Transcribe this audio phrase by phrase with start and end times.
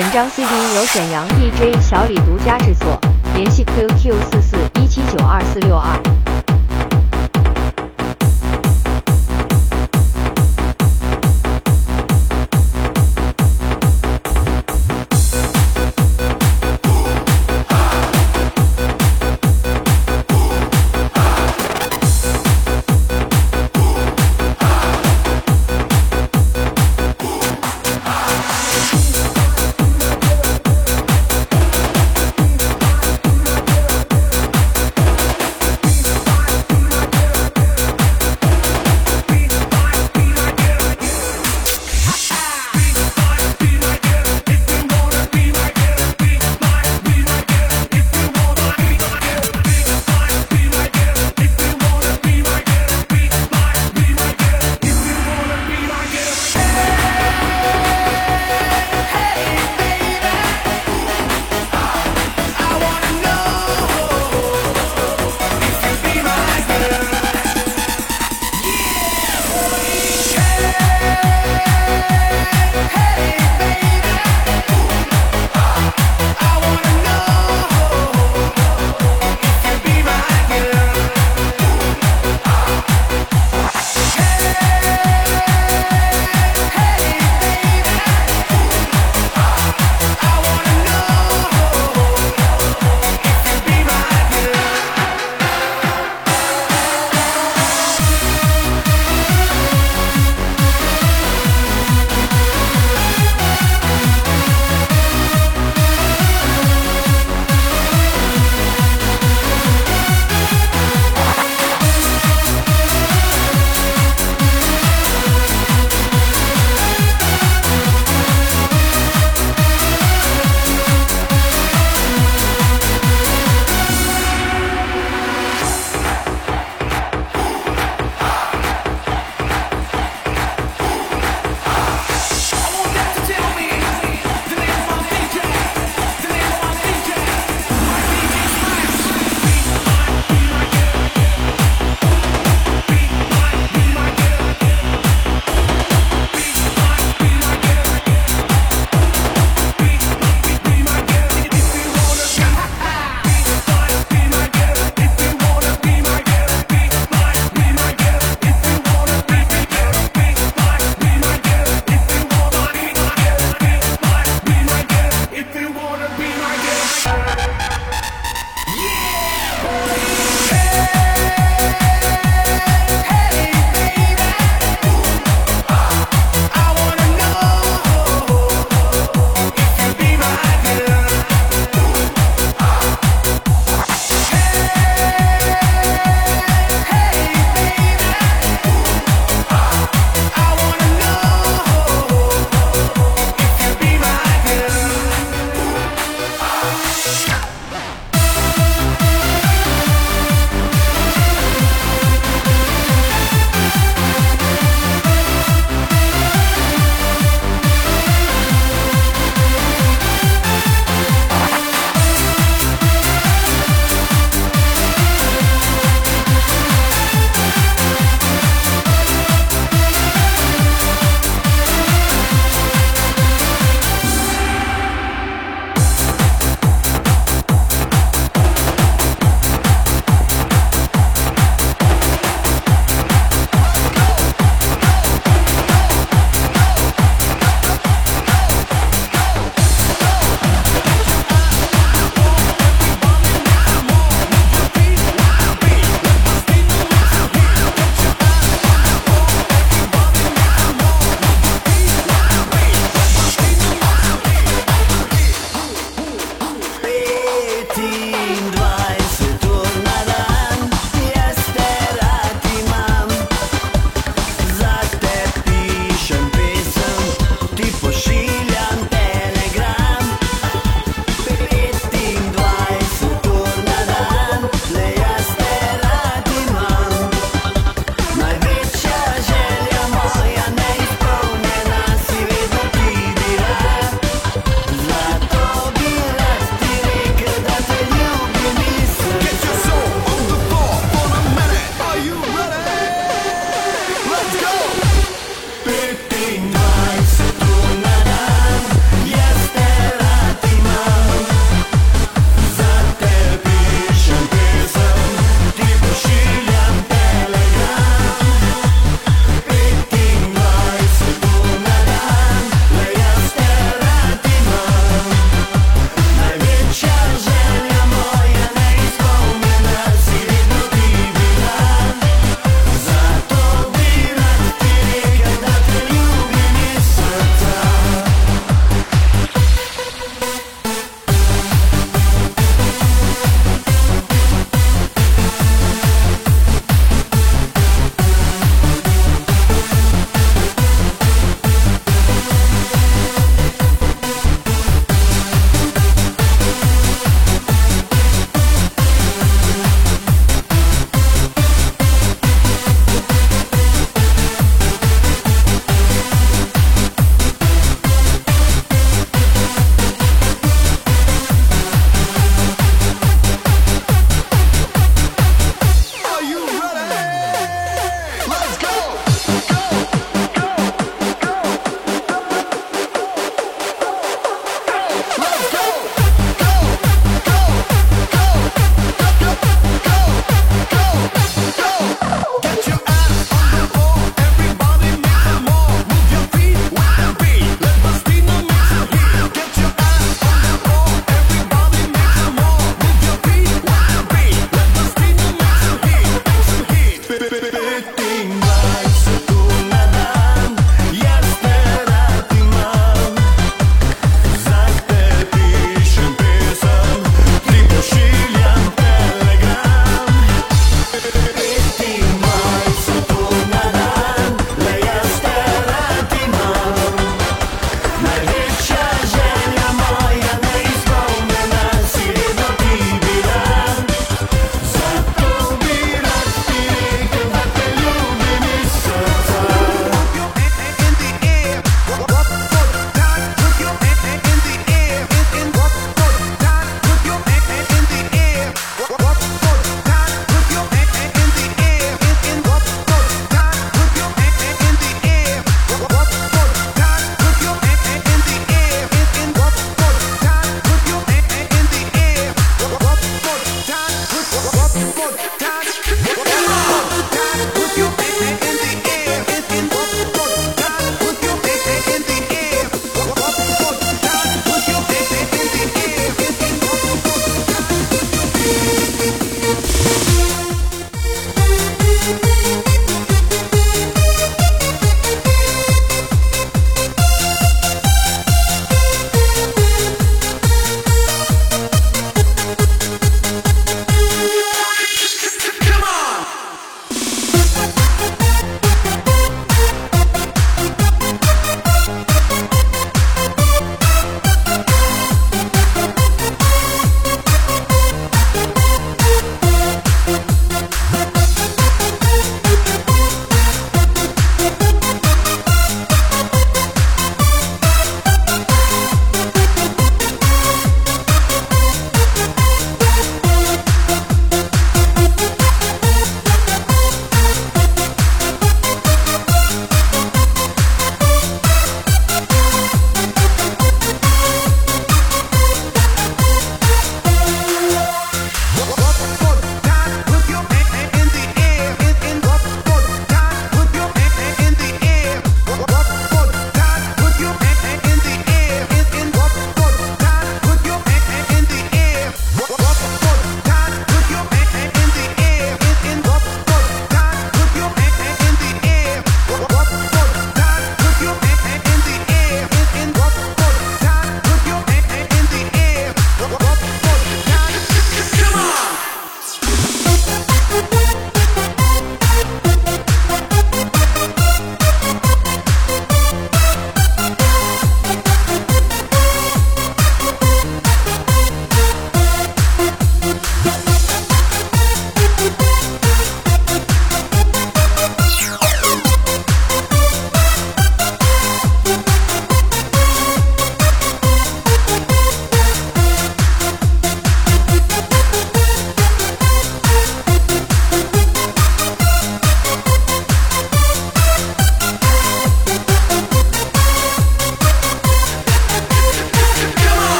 [0.00, 2.98] 本张 CD 由沈阳 DJ 小李独家制作，
[3.34, 6.29] 联系 QQ 四四一七九二四六二。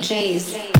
[0.00, 0.79] DJs.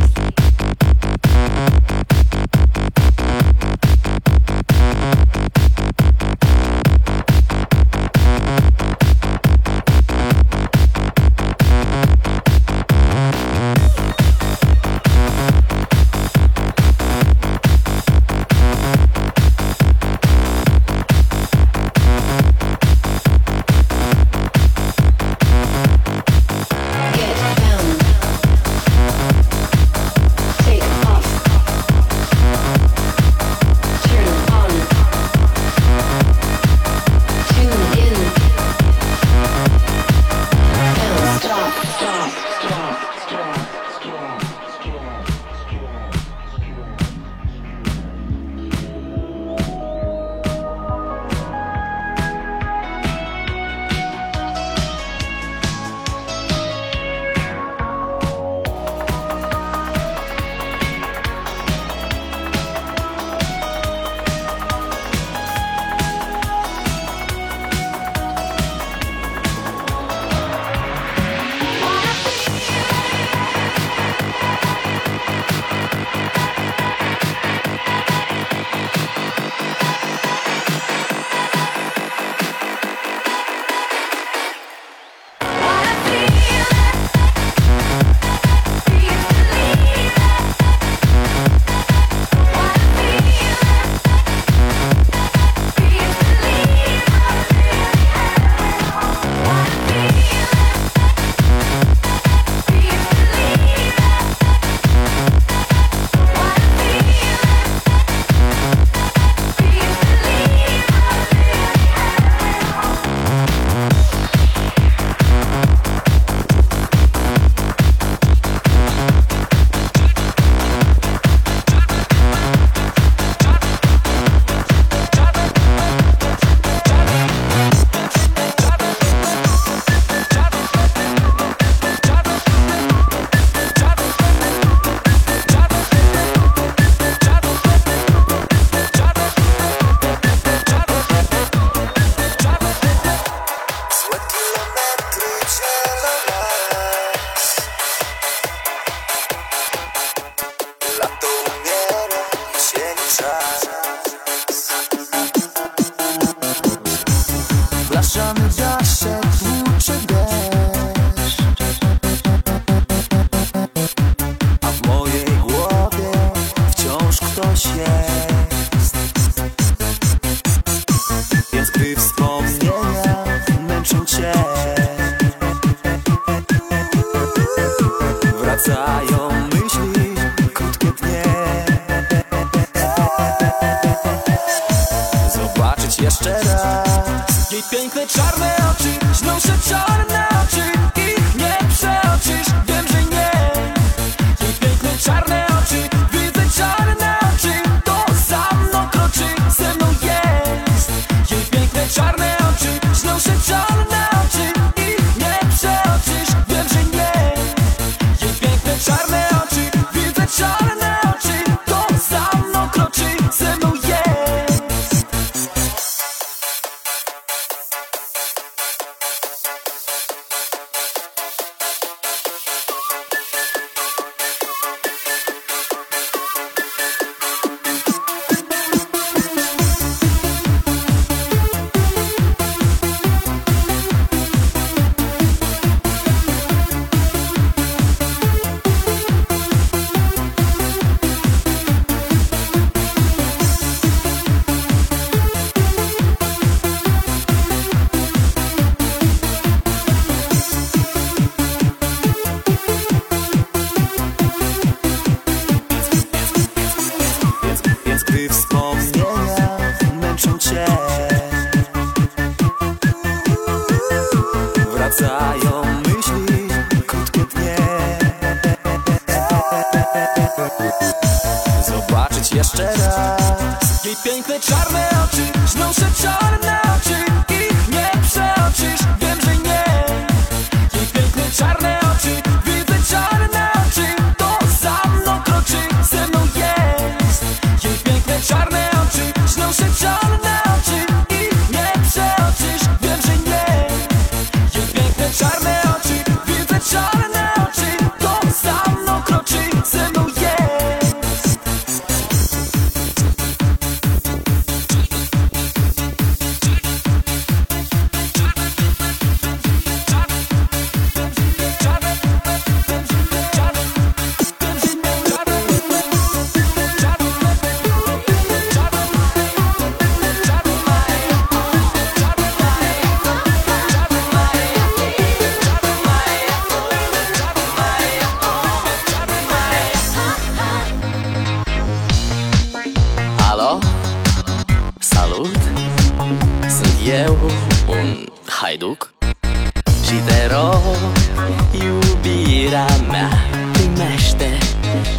[342.89, 343.11] mea
[343.53, 344.39] Primește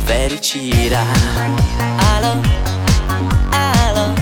[0.05, 1.05] fericirea.
[2.15, 2.33] Alo,
[3.49, 4.13] alo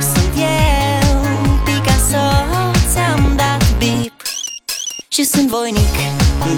[0.00, 1.20] Sunt eu,
[1.64, 2.24] Picasso
[2.92, 4.22] Ți-am dat bip.
[5.08, 5.94] Și sunt voinic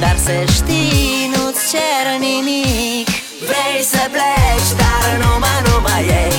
[0.00, 3.08] Dar să știi, nu-ți cer nimic.
[3.48, 6.34] Vrei să pleci, dar numai, numai ei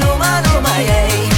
[0.00, 1.37] Numai, numai ei.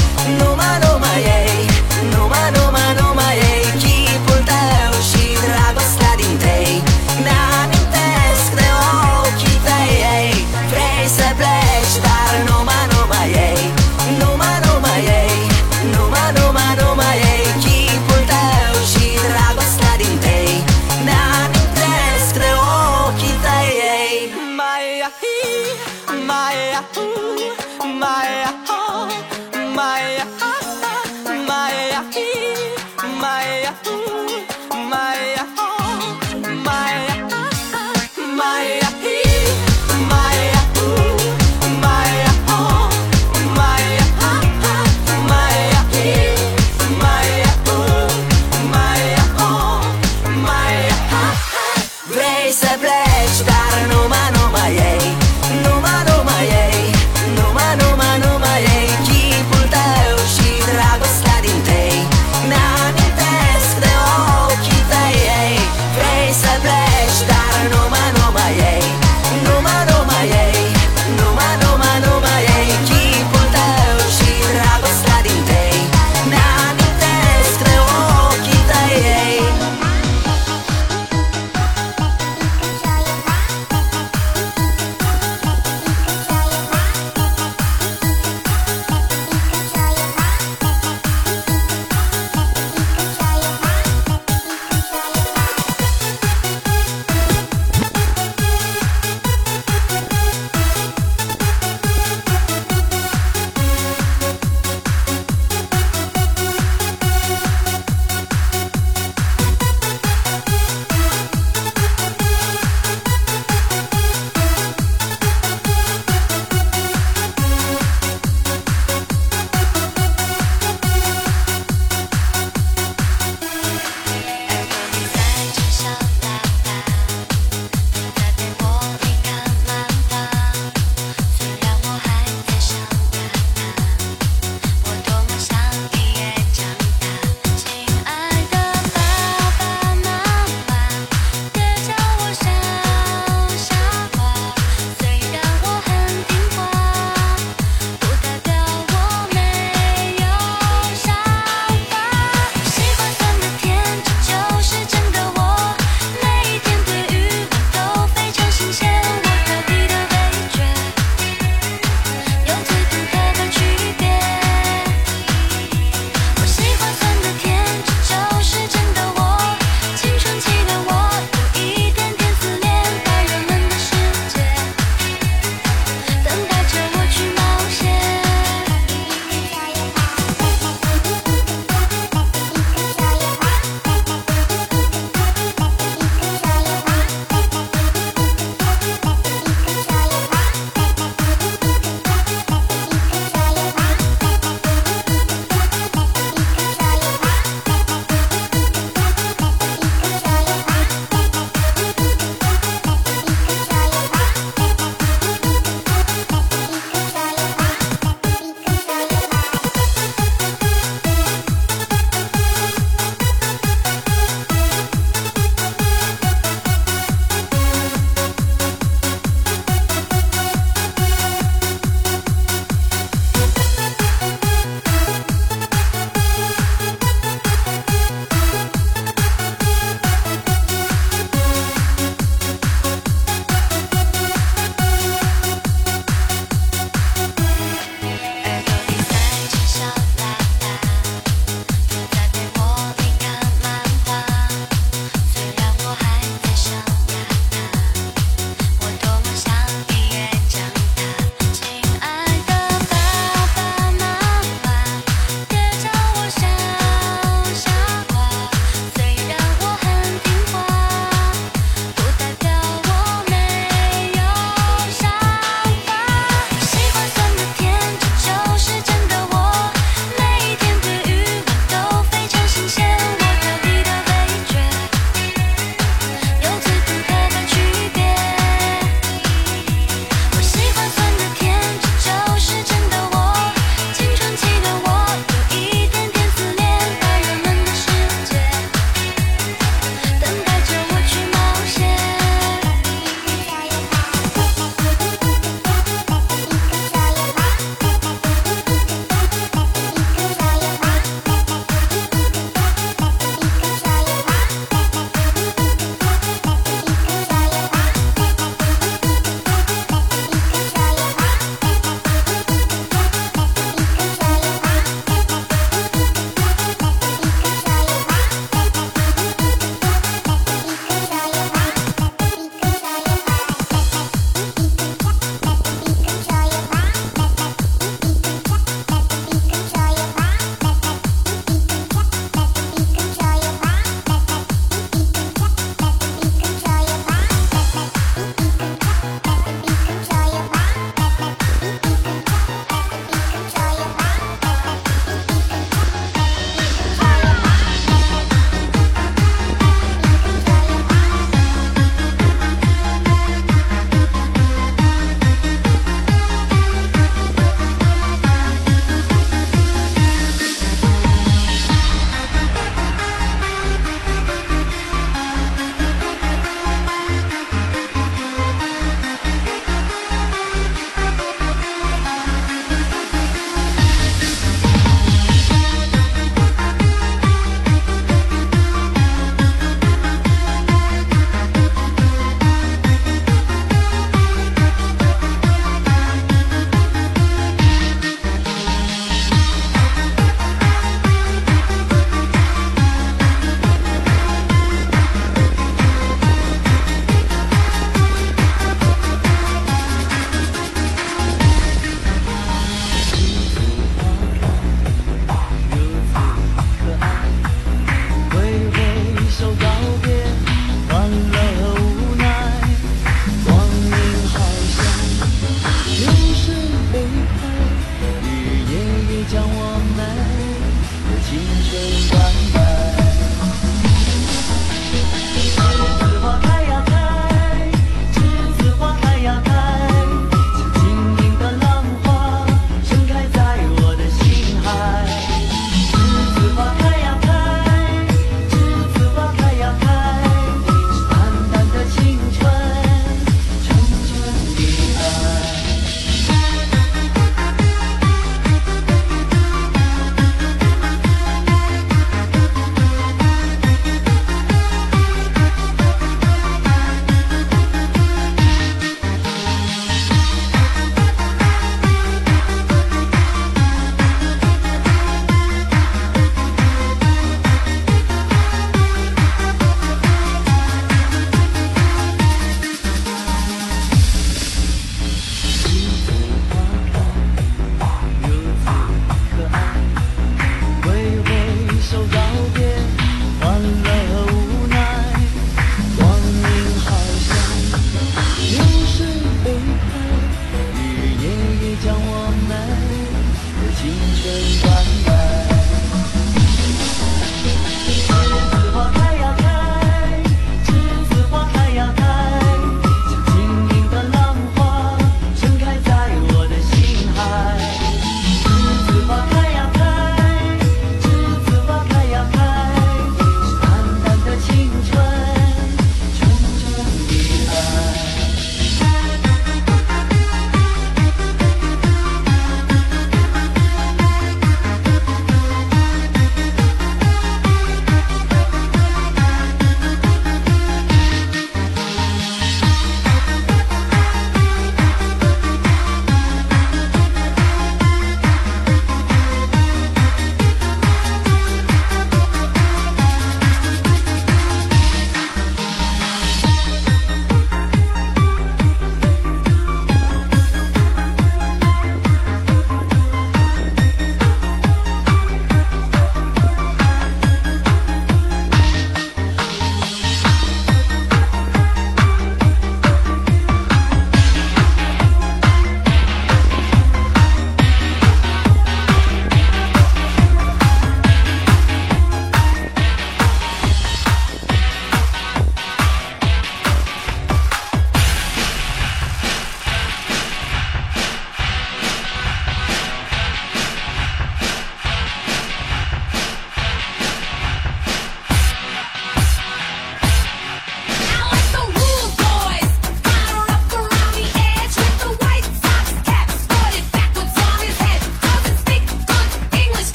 [0.41, 1.70] no, ma, no, ma, yeah.
[38.41, 38.80] my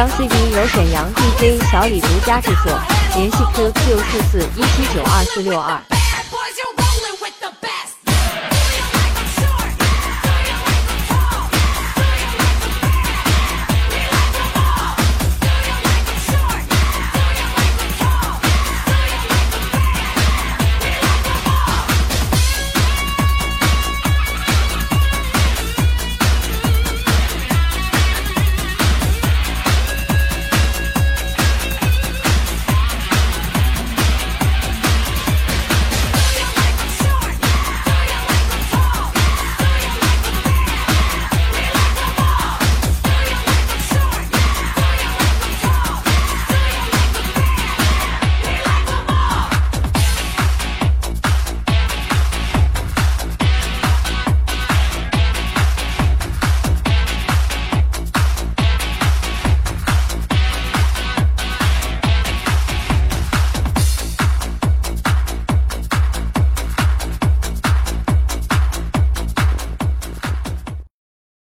[0.00, 2.72] 将 CD 由沈阳 DJ 小李独家制作，
[3.16, 5.89] 联系 QQ 四四一七九二四六二。